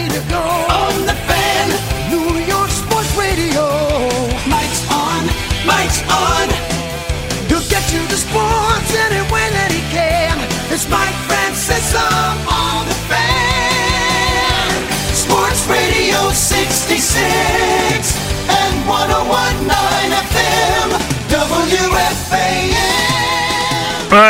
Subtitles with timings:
[0.00, 0.40] ready to go.
[0.40, 1.68] On the fan,
[2.10, 3.66] New York Sports Radio.
[4.48, 5.26] Mike's on,
[5.66, 6.48] Mike's on.
[7.48, 10.38] He'll get you the sports any way that he can.
[10.72, 12.08] It's Mike Francesa
[12.48, 14.70] on the fan.
[15.14, 18.16] Sports Radio 66
[18.48, 19.99] and 1019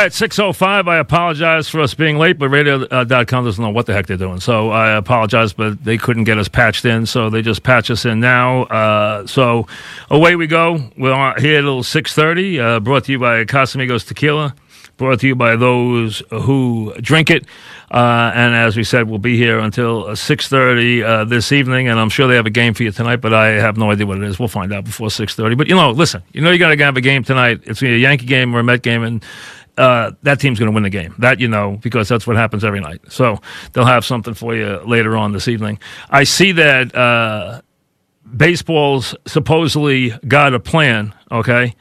[0.05, 0.89] right, 605.
[0.89, 4.41] I apologize for us being late, but radio.com doesn't know what the heck they're doing.
[4.41, 8.07] So I apologize, but they couldn't get us patched in, so they just patch us
[8.07, 8.63] in now.
[8.65, 9.67] Uh, so
[10.11, 10.83] away we go.
[10.97, 14.55] We're here till 630, uh, brought to you by Casamigos Tequila,
[14.97, 17.45] brought to you by those who drink it.
[17.91, 22.09] Uh, and as we said, we'll be here until 6.30 uh, this evening, and I'm
[22.09, 24.23] sure they have a game for you tonight, but I have no idea what it
[24.23, 24.39] is.
[24.39, 25.59] We'll find out before 6.30.
[25.59, 27.63] But, you know, listen, you know you got to have a game tonight.
[27.65, 29.25] It's going be a Yankee game or a Met game, and
[29.81, 31.15] uh, that team's going to win the game.
[31.19, 33.01] That you know because that's what happens every night.
[33.09, 33.41] So
[33.73, 35.79] they'll have something for you later on this evening.
[36.11, 37.63] I see that uh,
[38.37, 41.15] baseball's supposedly got a plan.
[41.33, 41.75] Okay,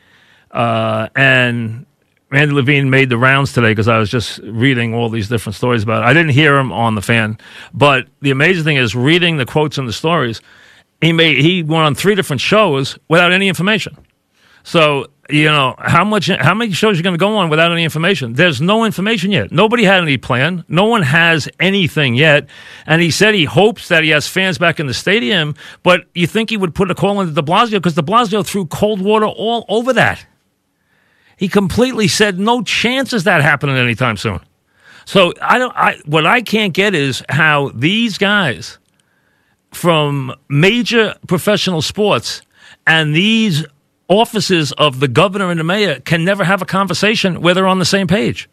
[0.52, 1.86] uh, and
[2.32, 5.84] Randy Levine made the rounds today because I was just reading all these different stories
[5.84, 6.06] about it.
[6.06, 7.38] I didn't hear him on the fan,
[7.74, 10.42] but the amazing thing is reading the quotes and the stories.
[11.02, 13.98] He made he went on three different shows without any information.
[14.70, 17.84] So you know how much how many shows you're going to go on without any
[17.84, 18.34] information?
[18.34, 19.52] There's no information yet.
[19.52, 20.64] Nobody had any plan.
[20.68, 22.48] No one has anything yet.
[22.86, 26.28] And he said he hopes that he has fans back in the stadium but you
[26.28, 27.72] think he would put a call into de blasio?
[27.72, 30.24] Because de blasio threw cold water all over that.
[31.36, 34.40] He completely said no chances that happening anytime soon.
[35.06, 38.78] So i don't i what i can't get is how these guys
[39.72, 42.44] from major professional sports
[42.86, 43.66] and these
[44.10, 47.80] offices of the governor and the mayor can never have a conversation where they're on
[47.80, 48.50] the same page.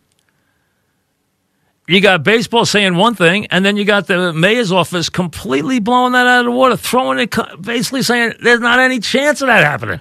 [1.88, 6.12] You got baseball saying one thing, and then you got the mayor's office completely blowing
[6.12, 9.64] that out of the water, throwing it, basically saying there's not any chance of that
[9.64, 10.00] happening.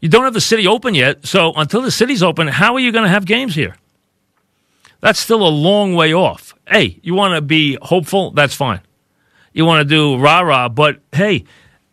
[0.00, 2.90] You don't have the city open yet, so until the city's open, how are you
[2.90, 3.76] going to have games here?
[5.00, 6.54] That's still a long way off.
[6.68, 8.32] Hey, you want to be hopeful?
[8.32, 8.80] That's fine.
[9.52, 11.44] You want to do rah rah, but hey,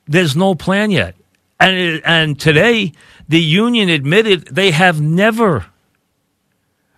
[0.09, 1.15] there's no plan yet.
[1.59, 2.93] And, and today,
[3.27, 5.67] the union admitted they have never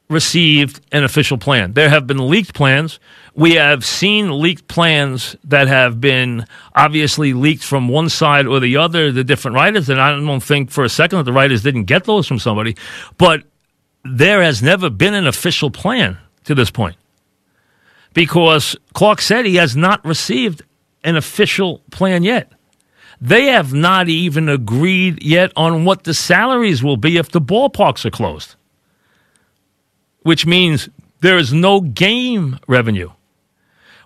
[0.07, 1.73] received an official plan.
[1.73, 2.99] There have been leaked plans.
[3.35, 8.77] We have seen leaked plans that have been obviously leaked from one side or the
[8.77, 9.89] other, the different writers.
[9.89, 12.75] And I don't think for a second that the writers didn't get those from somebody.
[13.17, 13.43] But
[14.03, 16.95] there has never been an official plan to this point
[18.13, 20.61] because Clark said he has not received
[21.03, 22.51] an official plan yet.
[23.21, 28.03] They have not even agreed yet on what the salaries will be if the ballparks
[28.03, 28.55] are closed,
[30.23, 30.89] which means
[31.19, 33.11] there is no game revenue,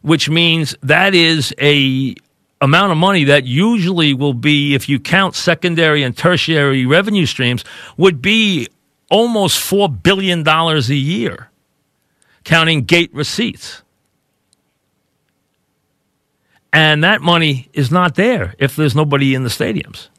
[0.02, 2.16] which means that is a
[2.59, 7.64] amount of money that usually will be, if you count secondary and tertiary revenue streams,
[7.96, 8.68] would be
[9.09, 11.50] almost $4 billion a year,
[12.44, 13.82] counting gate receipts.
[16.75, 20.09] And that money is not there if there's nobody in the stadiums.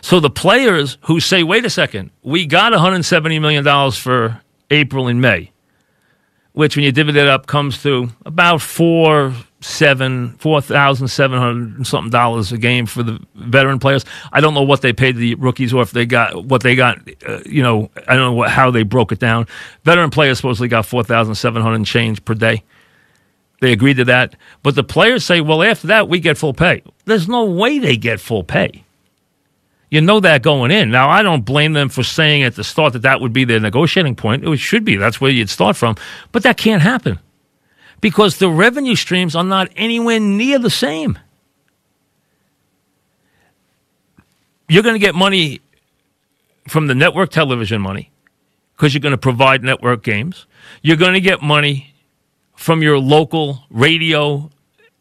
[0.00, 4.40] So the players who say, wait a second, we got $170 million for
[4.70, 5.50] April and May,
[6.52, 11.84] which when you divvy that up comes to about four, seven, four thousand seven hundred
[11.84, 14.04] something dollars a game for the veteran players.
[14.32, 17.00] I don't know what they paid the rookies or if they got what they got.
[17.26, 19.48] Uh, you know, I don't know what, how they broke it down.
[19.82, 22.62] Veteran players supposedly got four thousand seven hundred change per day.
[23.60, 24.36] They agreed to that.
[24.62, 26.82] But the players say, well, after that, we get full pay.
[27.04, 28.84] There's no way they get full pay.
[29.90, 30.90] You know that going in.
[30.90, 33.60] Now, I don't blame them for saying at the start that that would be their
[33.60, 34.44] negotiating point.
[34.44, 34.96] It should be.
[34.96, 35.96] That's where you'd start from.
[36.32, 37.18] But that can't happen
[38.00, 41.18] because the revenue streams are not anywhere near the same.
[44.68, 45.60] You're going to get money
[46.68, 48.10] from the network television money
[48.76, 50.46] because you're going to provide network games.
[50.82, 51.94] You're going to get money
[52.56, 54.50] from your local radio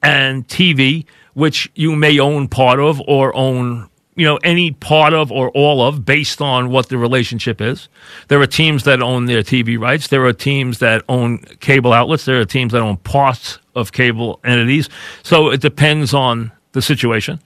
[0.03, 5.31] and TV, which you may own part of or own, you know, any part of
[5.31, 7.89] or all of based on what the relationship is.
[8.27, 10.07] There are teams that own their TV rights.
[10.07, 12.25] There are teams that own cable outlets.
[12.25, 14.89] There are teams that own parts of cable entities.
[15.23, 17.39] So it depends on the situation.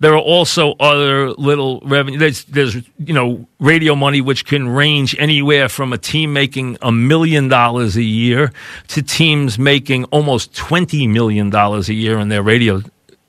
[0.00, 2.18] There are also other little revenue.
[2.18, 6.92] There's, there's, you know, radio money which can range anywhere from a team making a
[6.92, 8.52] million dollars a year
[8.88, 12.82] to teams making almost $20 million a year in their radio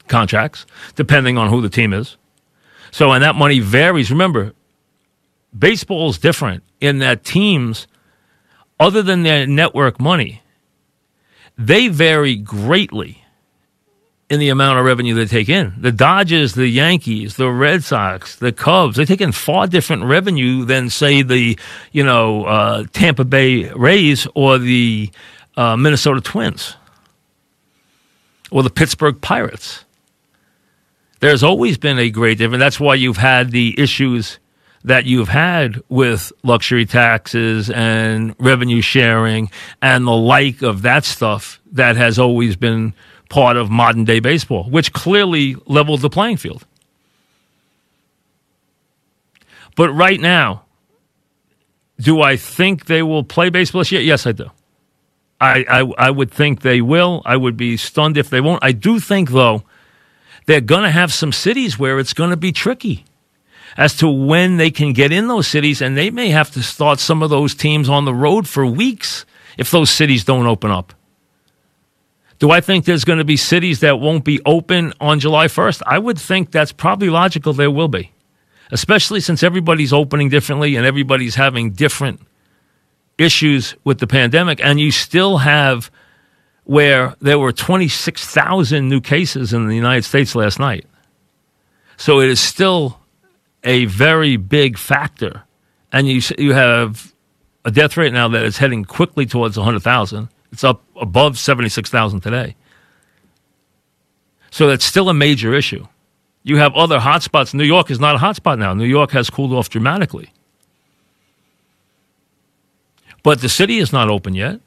[0.07, 0.65] contracts,
[0.95, 2.17] depending on who the team is.
[2.91, 4.11] So, and that money varies.
[4.11, 4.53] Remember,
[5.57, 7.87] baseball is different in that teams,
[8.79, 10.41] other than their network money,
[11.57, 13.23] they vary greatly
[14.29, 15.73] in the amount of revenue they take in.
[15.77, 20.65] The Dodgers, the Yankees, the Red Sox, the Cubs, they take in far different revenue
[20.65, 21.57] than, say, the
[21.91, 25.09] you know uh, Tampa Bay Rays or the
[25.55, 26.75] uh, Minnesota Twins
[28.51, 29.85] or the Pittsburgh Pirates.
[31.19, 32.59] There's always been a great difference.
[32.59, 34.39] That's why you've had the issues
[34.83, 39.49] that you've had with luxury taxes and revenue sharing
[39.81, 42.93] and the like of that stuff that has always been
[43.29, 46.65] part of modern day baseball, which clearly leveled the playing field.
[49.75, 50.63] But right now,
[51.99, 54.01] do I think they will play baseball this year?
[54.01, 54.49] Yes, I do.
[55.39, 57.21] I, I, I would think they will.
[57.25, 58.63] I would be stunned if they won't.
[58.63, 59.63] I do think, though,
[60.47, 63.05] they're going to have some cities where it's going to be tricky
[63.75, 66.99] as to when they can get in those cities, and they may have to start
[66.99, 69.25] some of those teams on the road for weeks
[69.57, 70.93] if those cities don't open up.
[72.39, 75.81] Do I think there's going to be cities that won't be open on July 1st?
[75.85, 78.11] I would think that's probably logical there will be,
[78.71, 82.21] especially since everybody's opening differently and everybody's having different
[83.17, 84.63] issues with the pandemic.
[84.63, 85.89] And you still have
[86.65, 90.85] where there were 26,000 new cases in the United States last night.
[91.95, 92.99] So it is still
[93.63, 95.43] a very big factor.
[95.91, 97.13] And you, you have
[97.65, 102.55] a death rate now that is heading quickly towards 100,000 it's up above 76,000 today.
[104.51, 105.85] So that's still a major issue.
[106.43, 107.53] You have other hotspots.
[107.53, 108.73] New York is not a hotspot now.
[108.73, 110.31] New York has cooled off dramatically.
[113.23, 114.61] But the city is not open yet.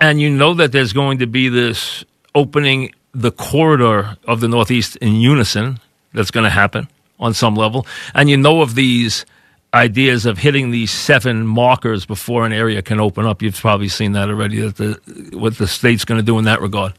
[0.00, 2.04] And you know that there's going to be this
[2.34, 5.78] opening the corridor of the Northeast in unison
[6.14, 6.88] that's going to happen
[7.18, 7.86] on some level.
[8.14, 9.26] And you know of these
[9.74, 13.42] ideas of hitting these seven markers before an area can open up.
[13.42, 14.60] You've probably seen that already.
[14.60, 16.94] That the what the state's going to do in that regard.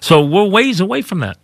[0.00, 1.38] So we're ways away from that.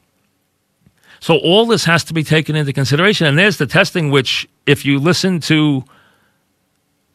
[1.21, 3.27] So all this has to be taken into consideration.
[3.27, 5.85] And there's the testing, which if you listen to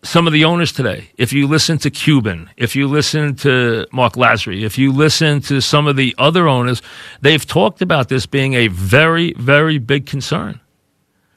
[0.04, 4.14] some of the owners today, if you listen to Cuban, if you listen to Mark
[4.14, 6.82] Lasry, if you listen to some of the other owners,
[7.22, 10.62] they've talked about this being a very, very big concern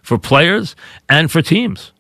[0.02, 0.76] for players
[1.08, 1.92] and for teams.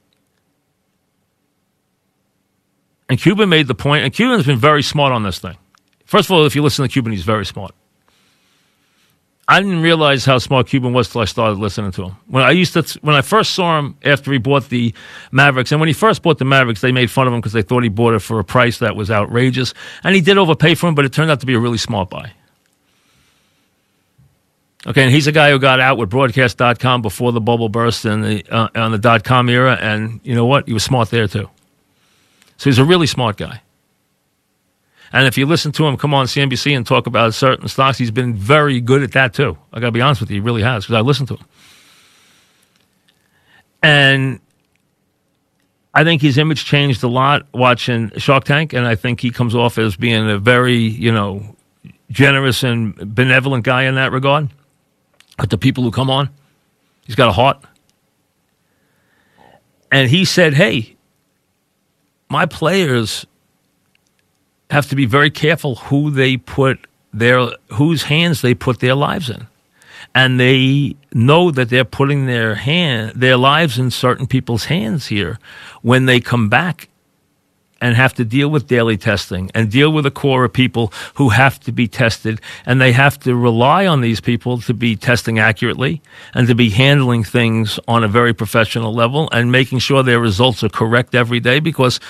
[3.10, 5.56] And Cuban made the point, and Cuban's been very smart on this thing.
[6.04, 7.74] First of all, if you listen to Cuban, he's very smart.
[9.48, 12.16] I didn't realize how smart Cuban was till I started listening to him.
[12.28, 14.94] When I used to, when I first saw him after he bought the
[15.32, 17.62] Mavericks, and when he first bought the Mavericks, they made fun of him because they
[17.62, 19.74] thought he bought it for a price that was outrageous,
[20.04, 22.10] and he did overpay for him, but it turned out to be a really smart
[22.10, 22.30] buy.
[24.86, 28.20] Okay, and he's a guy who got out with broadcast.com before the bubble burst in
[28.20, 30.68] the, uh, on the dot com era, and you know what?
[30.68, 31.50] He was smart there too.
[32.60, 33.62] So he's a really smart guy.
[35.14, 38.10] And if you listen to him come on CNBC and talk about certain stocks, he's
[38.10, 39.56] been very good at that too.
[39.72, 41.46] I got to be honest with you, he really has because I listened to him.
[43.82, 44.40] And
[45.94, 49.54] I think his image changed a lot watching Shark Tank, and I think he comes
[49.54, 51.56] off as being a very, you know,
[52.10, 54.50] generous and benevolent guy in that regard.
[55.38, 56.28] But the people who come on,
[57.06, 57.64] he's got a heart.
[59.90, 60.98] And he said, hey,
[62.30, 63.26] my players
[64.70, 69.28] have to be very careful who they put their whose hands they put their lives
[69.28, 69.46] in.
[70.14, 75.38] And they know that they're putting their hand their lives in certain people's hands here
[75.82, 76.88] when they come back
[77.80, 81.30] and have to deal with daily testing and deal with a core of people who
[81.30, 85.38] have to be tested and they have to rely on these people to be testing
[85.38, 86.02] accurately
[86.34, 90.62] and to be handling things on a very professional level and making sure their results
[90.62, 92.00] are correct every day because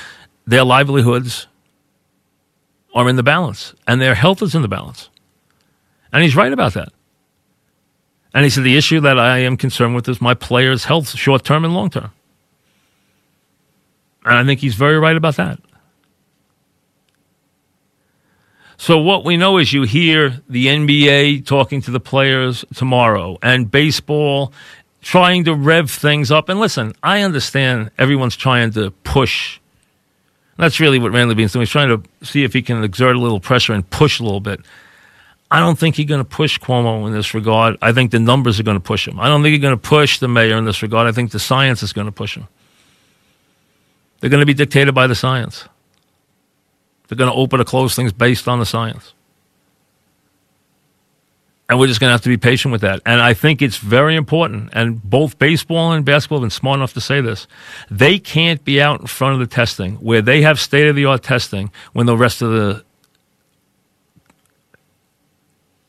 [0.47, 1.47] their livelihoods
[2.95, 5.09] are in the balance and their health is in the balance.
[6.13, 6.93] And he's right about that.
[8.35, 11.45] And he said, the issue that I am concerned with is my players' health, short
[11.45, 12.13] term and long term.
[14.25, 15.61] And I think he's very right about that.
[18.77, 23.71] So, what we know is you hear the NBA talking to the players tomorrow and
[23.71, 24.55] baseball
[25.03, 26.49] trying to rev things up.
[26.49, 29.61] And listen, I understand everyone's trying to push.
[30.57, 31.63] That's really what Randy Levine's doing.
[31.63, 34.41] He's trying to see if he can exert a little pressure and push a little
[34.41, 34.61] bit.
[35.51, 37.77] I don't think he's going to push Cuomo in this regard.
[37.83, 39.19] I think the numbers are going to push him.
[39.19, 41.09] I don't think he's going to push the mayor in this regard.
[41.09, 42.47] I think the science is going to push him.
[44.21, 45.67] They're going to be dictated by the science.
[47.09, 49.15] They're going to open or close things based on the science.
[51.69, 53.01] And we're just going to have to be patient with that.
[53.07, 54.71] And I think it's very important.
[54.73, 57.47] And both baseball and basketball have been smart enough to say this.
[57.91, 61.05] They can't be out in front of the testing where they have state of the
[61.05, 62.85] art testing when the rest of the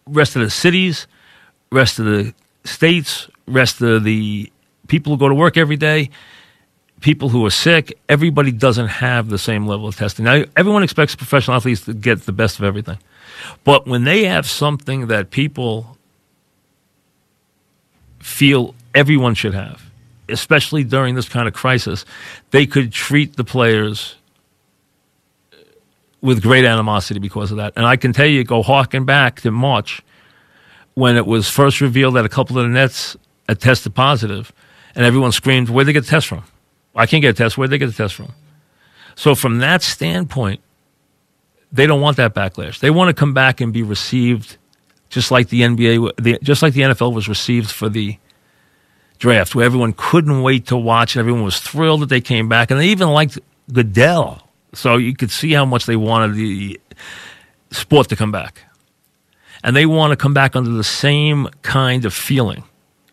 [0.05, 1.07] rest of the cities,
[1.71, 2.33] rest of the
[2.63, 4.51] states, rest of the
[4.88, 6.11] people who go to work every day,
[7.01, 10.25] people who are sick, everybody doesn't have the same level of testing.
[10.25, 13.00] Now, everyone expects professional athletes to get the best of everything.
[13.63, 15.98] But when they have something that people
[18.20, 19.81] feel everyone should have,
[20.29, 22.05] especially during this kind of crisis,
[22.51, 24.15] they could treat the players
[26.22, 27.74] with great animosity because of that.
[27.75, 30.03] And I can tell you, go harken back to March
[30.93, 33.17] when it was first revealed that a couple of the Nets
[33.48, 34.53] had tested positive,
[34.93, 36.43] and everyone screamed, Where'd they get the test from?
[36.95, 37.57] I can't get a test.
[37.57, 38.33] Where'd they get the test from?
[39.15, 40.62] So, from that standpoint,
[41.71, 42.79] they don't want that backlash.
[42.79, 44.57] They want to come back and be received
[45.10, 48.17] just like the NBA, just like the NFL was received for the
[49.19, 52.79] draft, where everyone couldn't wait to watch, everyone was thrilled that they came back, and
[52.79, 53.38] they even liked
[53.71, 54.48] Goodell.
[54.74, 56.79] So you could see how much they wanted the
[57.71, 58.63] sport to come back,
[59.63, 62.63] and they want to come back under the same kind of feeling,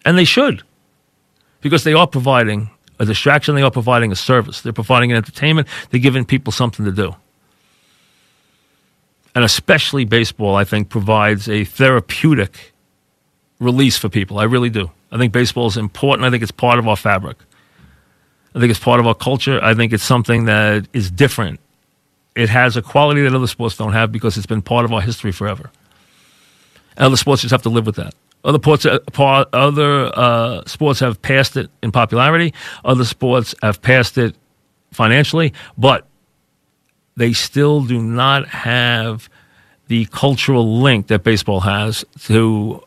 [0.05, 0.63] and they should,
[1.61, 3.55] because they are providing a distraction.
[3.55, 4.61] They are providing a service.
[4.61, 5.69] They're providing an entertainment.
[5.91, 7.15] They're giving people something to do
[9.39, 12.73] and especially baseball, I think, provides a therapeutic
[13.61, 14.41] release for people.
[14.41, 14.91] I really do.
[15.13, 16.27] I think baseball is important.
[16.27, 17.37] I think it's part of our fabric.
[18.53, 19.61] I think it's part of our culture.
[19.63, 21.61] I think it's something that is different.
[22.35, 25.01] It has a quality that other sports don't have because it's been part of our
[25.01, 25.71] history forever.
[26.97, 28.15] And other sports just have to live with that.
[28.45, 32.55] Other, uh, other uh, sports have passed it in popularity.
[32.85, 34.37] Other sports have passed it
[34.93, 35.53] financially.
[35.77, 36.07] But
[37.17, 39.29] they still do not have
[39.89, 42.83] the cultural link that baseball has to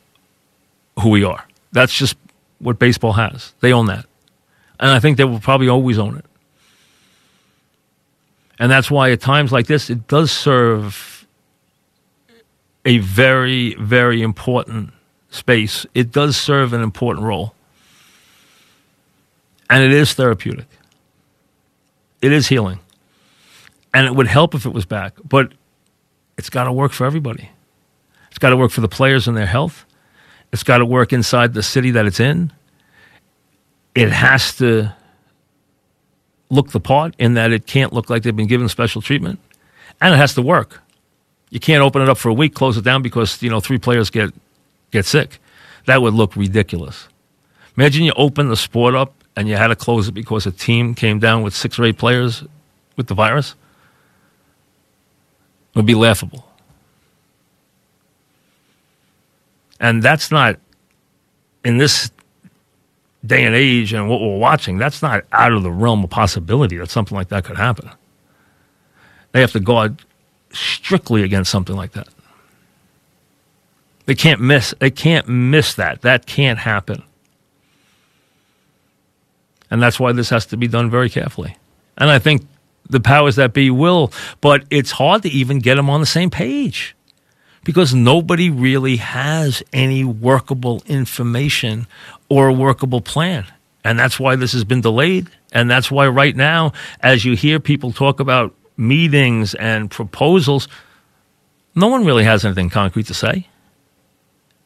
[0.99, 1.45] who we are.
[1.71, 2.15] That's just
[2.59, 3.53] what baseball has.
[3.59, 4.05] They own that.
[4.79, 6.25] And I think they will probably always own it.
[8.57, 11.25] And that's why at times like this, it does serve
[12.85, 14.93] a very, very important
[15.31, 15.85] space.
[15.95, 17.55] It does serve an important role.
[19.69, 20.67] And it is therapeutic,
[22.21, 22.79] it is healing
[23.93, 25.13] and it would help if it was back.
[25.23, 25.53] But
[26.37, 27.49] it's got to work for everybody.
[28.29, 29.85] It's got to work for the players and their health.
[30.53, 32.51] It's got to work inside the city that it's in.
[33.95, 34.93] It has to
[36.49, 39.39] look the part in that it can't look like they've been given special treatment,
[39.99, 40.81] and it has to work.
[41.49, 43.77] You can't open it up for a week, close it down because you know three
[43.77, 44.33] players get
[44.91, 45.39] get sick.
[45.85, 47.07] That would look ridiculous.
[47.77, 50.93] Imagine you open the sport up and you had to close it because a team
[50.93, 52.43] came down with six or eight players
[52.97, 53.55] with the virus
[55.73, 56.45] It would be laughable.
[59.79, 60.59] And that's not,
[61.63, 62.11] in this
[63.25, 66.77] day and age and what we're watching, that's not out of the realm of possibility
[66.77, 67.89] that something like that could happen.
[69.31, 70.03] They have to guard
[70.51, 72.09] strictly against something like that.
[74.11, 76.01] They can't miss they can't miss that.
[76.01, 77.01] That can't happen.
[79.69, 81.55] And that's why this has to be done very carefully.
[81.97, 82.45] And I think
[82.89, 86.29] the powers that be will, but it's hard to even get them on the same
[86.29, 86.93] page
[87.63, 91.87] because nobody really has any workable information
[92.27, 93.45] or a workable plan.
[93.85, 95.29] And that's why this has been delayed.
[95.53, 100.67] And that's why right now, as you hear people talk about meetings and proposals,
[101.75, 103.47] no one really has anything concrete to say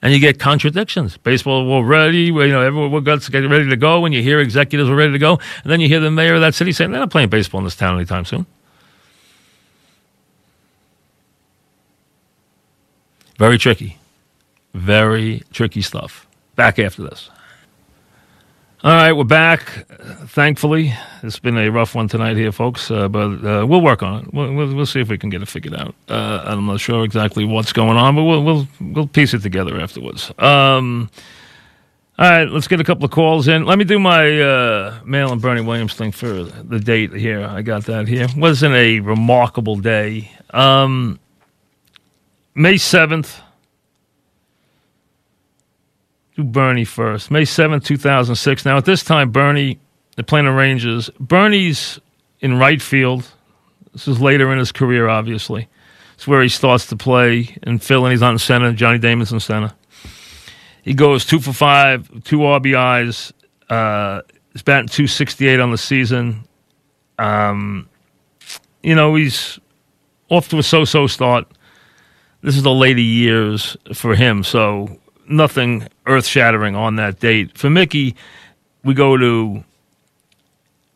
[0.01, 1.17] and you get contradictions.
[1.17, 2.25] Baseball, we're ready.
[2.25, 4.05] you know, everyone, we're getting ready to go.
[4.05, 6.41] And you hear executives are ready to go, and then you hear the mayor of
[6.41, 8.45] that city saying they're not playing baseball in this town anytime soon.
[13.37, 13.97] Very tricky,
[14.73, 16.25] very tricky stuff.
[16.55, 17.29] Back after this.
[18.85, 19.87] All right, we're back.
[20.27, 24.21] Thankfully, it's been a rough one tonight here, folks, uh, but uh, we'll work on
[24.21, 24.31] it.
[24.31, 25.95] We'll, we'll, we'll, see if we can get it figured out.
[26.07, 29.81] Uh, I'm not sure exactly what's going on, but we'll we'll, we'll piece it together
[29.81, 30.31] afterwards.
[30.37, 31.09] Um,
[32.19, 33.65] all right, let's get a couple of calls in.
[33.65, 37.43] Let me do my uh, Mantle and Bernie Williams thing for the date here.
[37.43, 38.27] I got that here.
[38.37, 40.29] Wasn't a remarkable day.
[40.51, 41.19] Um,
[42.53, 43.41] May 7th,
[46.35, 47.31] do Bernie first.
[47.31, 48.65] May 7th, 2006.
[48.65, 49.79] Now, at this time, Bernie,
[50.15, 51.99] the playing the Rangers, Bernie's
[52.39, 53.27] in right field.
[53.93, 55.69] This is later in his career, obviously.
[56.15, 58.73] It's where he starts to play in Philly, he's on center.
[58.73, 59.73] Johnny Damon's in center.
[60.83, 63.31] He goes two for five, two RBIs.
[63.69, 64.21] Uh,
[64.53, 66.47] he's batting 268 on the season.
[67.17, 67.89] Um,
[68.83, 69.59] you know, he's
[70.29, 71.47] off to a so so start.
[72.41, 77.57] This is the later years for him, so nothing earth shattering on that date.
[77.57, 78.15] For Mickey,
[78.83, 79.63] we go to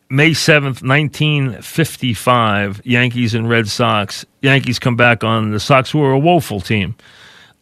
[0.08, 4.24] May 7th, 1955, Yankees and Red Sox.
[4.42, 6.94] Yankees come back on the Sox, who are a woeful team.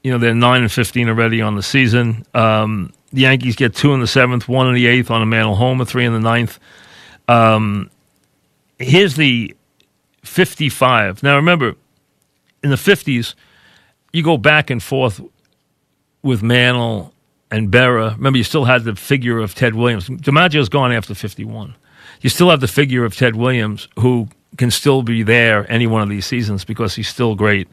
[0.02, 2.24] You know, they're 9 and 15 already on the season.
[2.34, 5.56] Um, the Yankees get two in the seventh, one in the eighth on a Mantle
[5.56, 6.58] home, a three in the ninth.
[7.26, 7.90] Um,
[8.78, 9.56] here's the
[10.24, 11.22] 55.
[11.22, 11.74] Now, remember,
[12.62, 13.34] in the 50s,
[14.12, 15.20] you go back and forth
[16.22, 17.12] with Mantle
[17.50, 18.16] and Berra.
[18.16, 20.08] Remember, you still had the figure of Ted Williams.
[20.08, 21.74] DiMaggio's gone after 51.
[22.20, 26.02] You still have the figure of Ted Williams, who can still be there any one
[26.02, 27.68] of these seasons because he's still great.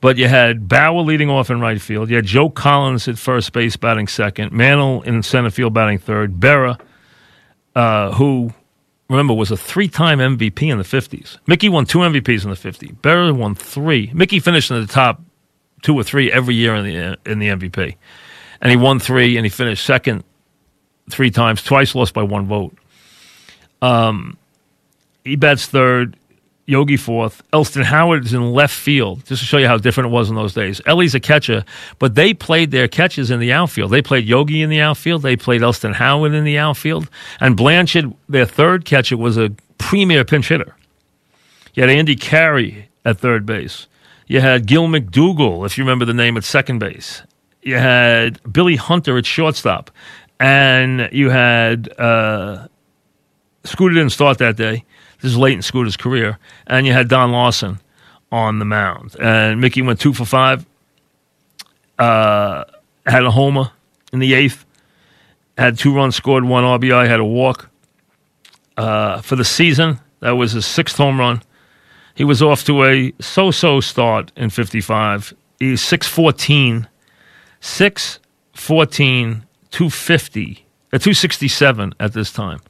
[0.00, 2.08] But you had Bauer leading off in right field.
[2.08, 4.52] You had Joe Collins at first base batting second.
[4.52, 6.40] Mantle in center field batting third.
[6.40, 6.80] Berra,
[7.74, 8.52] uh, who
[9.08, 11.36] remember, was a three-time MVP in the 50s.
[11.46, 12.94] Mickey won two MVPs in the 50s.
[13.00, 14.10] Berra won three.
[14.14, 15.20] Mickey finished in the top
[15.82, 17.96] two or three every year in the in the MVP,
[18.60, 20.24] and he won three, and he finished second
[21.10, 22.74] three times, twice lost by one vote.
[23.82, 24.36] Um,
[25.24, 26.16] he bats third.
[26.66, 27.42] Yogi fourth.
[27.52, 30.36] Elston Howard is in left field, just to show you how different it was in
[30.36, 30.80] those days.
[30.86, 31.64] Ellie's a catcher,
[31.98, 33.90] but they played their catches in the outfield.
[33.90, 35.22] They played Yogi in the outfield.
[35.22, 37.10] They played Elston Howard in the outfield.
[37.40, 40.76] And Blanchard, their third catcher, was a premier pinch hitter.
[41.74, 43.88] You had Andy Carey at third base.
[44.30, 47.24] You had Gil McDougald, if you remember the name, at second base.
[47.62, 49.90] You had Billy Hunter at shortstop.
[50.38, 52.68] And you had uh,
[53.64, 54.84] Scooter didn't start that day.
[55.20, 56.38] This is late in Scooter's career.
[56.68, 57.80] And you had Don Larsen
[58.30, 59.16] on the mound.
[59.20, 60.64] And Mickey went two for five.
[61.98, 62.62] Uh,
[63.06, 63.72] had a homer
[64.12, 64.64] in the eighth.
[65.58, 67.68] Had two runs scored, one RBI, had a walk.
[68.76, 71.42] Uh, for the season, that was his sixth home run.
[72.14, 75.34] He was off to a so so start in 55.
[75.58, 76.86] He's 6'14,
[77.60, 82.60] 6'14, 250, uh, 267 at this time.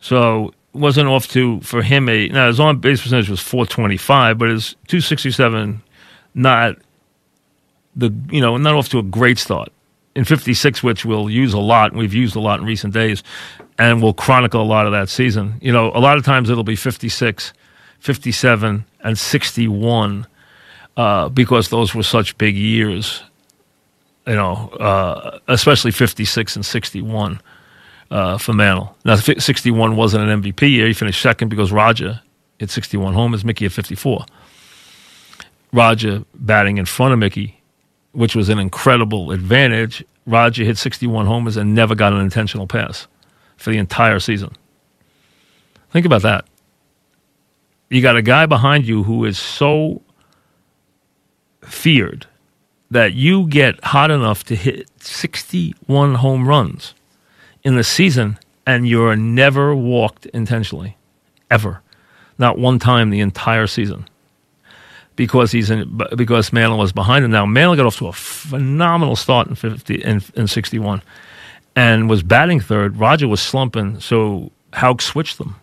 [0.00, 4.48] So wasn't off to for him a now his on base percentage was 425, but
[4.50, 5.82] his 267
[6.34, 6.76] not
[7.94, 9.70] the you know not off to a great start
[10.14, 11.90] in 56, which we'll use a lot.
[11.90, 13.22] and We've used a lot in recent days,
[13.78, 15.58] and we'll chronicle a lot of that season.
[15.60, 17.52] You know, a lot of times it'll be 56,
[17.98, 20.26] 57, and 61
[20.96, 23.22] uh, because those were such big years.
[24.26, 27.40] You know, uh, especially 56 and 61
[28.10, 28.96] uh, for Mantle.
[29.04, 30.86] Now, 61 wasn't an MVP year.
[30.86, 32.22] He finished second because Roger
[32.58, 34.24] hit 61 homers, Mickey at 54.
[35.72, 37.60] Roger batting in front of Mickey,
[38.14, 40.04] which was an incredible advantage.
[40.26, 43.06] Roger hit 61 homers and never got an intentional pass
[43.56, 44.52] for the entire season.
[45.90, 46.46] Think about that.
[47.90, 50.00] You got a guy behind you who is so
[51.62, 52.26] feared
[52.90, 56.94] that you get hot enough to hit 61 home runs
[57.62, 60.96] in the season and you're never walked intentionally,
[61.50, 61.82] ever,
[62.38, 64.08] not one time the entire season,
[65.16, 67.30] because he's in because Mantle was behind him.
[67.30, 71.02] Now Mantle got off to a phenomenal start in fifty in, in sixty one,
[71.76, 72.96] and was batting third.
[72.96, 75.56] Roger was slumping, so Houk switched them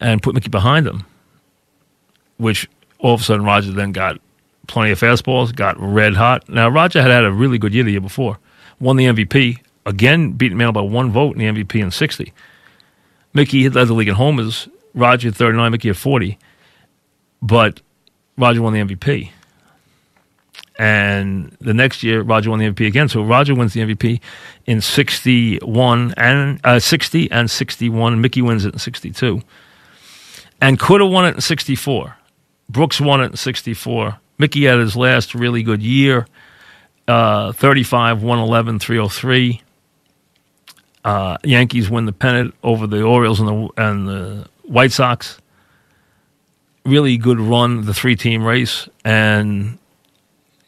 [0.00, 1.04] and put Mickey behind him,
[2.38, 4.20] which all of a sudden Roger then got
[4.66, 6.48] plenty of fastballs, got red hot.
[6.48, 8.38] Now Roger had had a really good year the year before,
[8.80, 12.32] won the MVP, again beating Mantle by one vote in the MVP in 60.
[13.34, 14.68] Mickey led the league in homers.
[14.94, 16.38] Roger had 39, Mickey had 40.
[17.44, 17.80] But
[18.36, 19.30] Roger won the MVP.
[20.76, 23.08] And the next year, Roger won the MVP again.
[23.08, 24.20] So Roger wins the MVP
[24.66, 28.20] in 61 and uh, 60 and 61.
[28.20, 29.40] Mickey wins it in 62.
[30.60, 32.16] And could have won it in 64.
[32.68, 34.18] Brooks won it in 64.
[34.38, 36.26] Mickey had his last really good year
[37.08, 39.62] uh, 35, 111, 303.
[41.04, 45.38] Uh, Yankees win the pennant over the Orioles and the and the White Sox.
[46.84, 49.78] Really good run, the three team race, and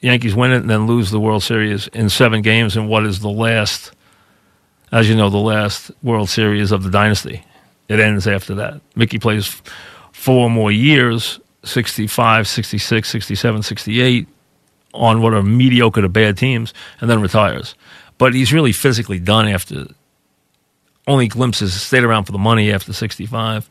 [0.01, 3.21] Yankees win it and then lose the World Series in seven games in what is
[3.21, 3.93] the last,
[4.93, 7.45] as you know, the last World Series of the dynasty.
[7.89, 8.81] It ends after that.
[8.95, 9.61] Mickey plays
[10.13, 14.29] four more years 65, 66, 67, 68
[14.95, 17.75] on what are mediocre to bad teams and then retires.
[18.19, 19.87] But he's really physically done after
[21.07, 23.69] only glimpses, stayed around for the money after 65.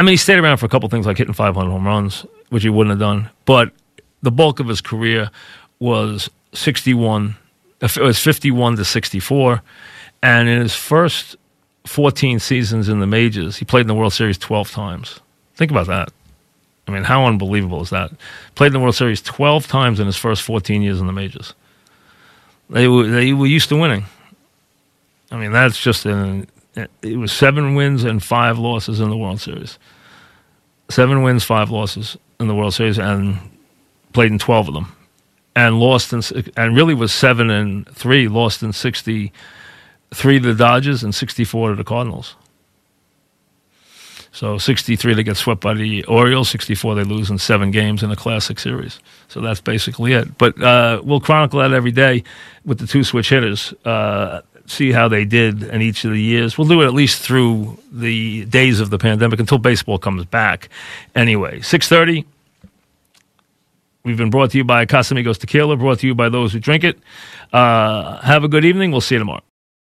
[0.00, 2.62] I mean, he stayed around for a couple things like hitting 500 home runs, which
[2.62, 3.28] he wouldn't have done.
[3.44, 3.70] But
[4.22, 5.30] the bulk of his career
[5.78, 7.36] was 61,
[7.82, 9.60] it was 51 to 64.
[10.22, 11.36] And in his first
[11.84, 15.20] 14 seasons in the majors, he played in the World Series 12 times.
[15.54, 16.10] Think about that.
[16.88, 18.10] I mean, how unbelievable is that?
[18.54, 21.52] Played in the World Series 12 times in his first 14 years in the majors.
[22.70, 24.04] They were, they were used to winning.
[25.30, 29.40] I mean, that's just an, it was seven wins and five losses in the World
[29.40, 29.78] Series.
[30.88, 33.38] Seven wins, five losses in the World Series, and
[34.12, 34.96] played in 12 of them.
[35.56, 36.22] And lost in,
[36.56, 41.76] and really was seven and three, lost in 63 to the Dodgers and 64 to
[41.76, 42.36] the Cardinals.
[44.32, 48.10] So 63 they get swept by the Orioles, 64 they lose in seven games in
[48.10, 49.00] the Classic Series.
[49.28, 50.38] So that's basically it.
[50.38, 52.22] But uh, we'll chronicle that every day
[52.64, 53.74] with the two switch hitters.
[53.84, 56.56] Uh, see how they did in each of the years.
[56.56, 60.68] We'll do it at least through the days of the pandemic until baseball comes back.
[61.14, 62.26] Anyway, 630.
[64.02, 66.84] We've been brought to you by Casamigos Tequila, brought to you by those who drink
[66.84, 66.98] it.
[67.52, 68.92] Uh, have a good evening.
[68.92, 69.42] We'll see you tomorrow.